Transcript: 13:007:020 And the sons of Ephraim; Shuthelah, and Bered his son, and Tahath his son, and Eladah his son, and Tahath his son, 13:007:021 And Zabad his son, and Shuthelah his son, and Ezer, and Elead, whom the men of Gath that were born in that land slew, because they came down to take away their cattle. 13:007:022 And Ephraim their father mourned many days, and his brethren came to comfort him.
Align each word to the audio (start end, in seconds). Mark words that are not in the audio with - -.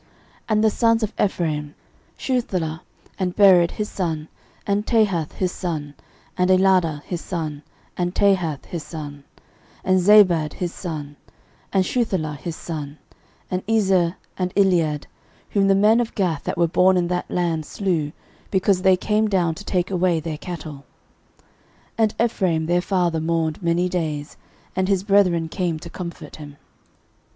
13:007:020 0.01 0.09
And 0.49 0.63
the 0.63 0.69
sons 0.71 1.03
of 1.03 1.13
Ephraim; 1.23 1.75
Shuthelah, 2.17 2.79
and 3.19 3.35
Bered 3.35 3.69
his 3.69 3.87
son, 3.87 4.29
and 4.65 4.83
Tahath 4.83 5.33
his 5.33 5.51
son, 5.51 5.93
and 6.35 6.49
Eladah 6.49 7.03
his 7.03 7.21
son, 7.21 7.61
and 7.95 8.15
Tahath 8.15 8.65
his 8.65 8.81
son, 8.81 9.23
13:007:021 9.85 9.85
And 9.85 9.99
Zabad 9.99 10.53
his 10.53 10.73
son, 10.73 11.17
and 11.71 11.83
Shuthelah 11.85 12.37
his 12.37 12.55
son, 12.55 12.97
and 13.51 13.61
Ezer, 13.69 14.15
and 14.39 14.51
Elead, 14.55 15.03
whom 15.51 15.67
the 15.67 15.75
men 15.75 15.99
of 15.99 16.15
Gath 16.15 16.45
that 16.45 16.57
were 16.57 16.67
born 16.67 16.97
in 16.97 17.07
that 17.09 17.29
land 17.29 17.63
slew, 17.67 18.11
because 18.49 18.81
they 18.81 18.97
came 18.97 19.27
down 19.27 19.53
to 19.53 19.63
take 19.63 19.91
away 19.91 20.19
their 20.19 20.39
cattle. 20.39 20.83
13:007:022 21.99 21.99
And 21.99 22.15
Ephraim 22.19 22.65
their 22.65 22.81
father 22.81 23.19
mourned 23.21 23.61
many 23.61 23.87
days, 23.87 24.35
and 24.75 24.87
his 24.87 25.03
brethren 25.03 25.47
came 25.47 25.77
to 25.77 25.91
comfort 25.91 26.37
him. 26.37 26.57